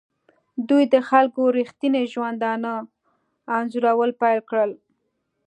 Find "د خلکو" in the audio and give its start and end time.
0.93-1.41